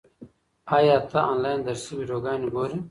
[0.75, 2.77] ایا ته آنلاین درسي ویډیوګانې ګورې؟